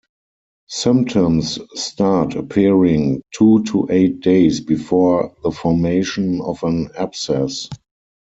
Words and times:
Symptoms 0.67 1.59
start 1.75 2.33
appearing 2.33 3.21
two 3.35 3.63
to 3.65 3.85
eight 3.91 4.19
days 4.21 4.59
before 4.59 5.31
the 5.43 5.51
formation 5.51 6.41
of 6.41 6.63
an 6.63 6.89
abscess. 6.97 7.69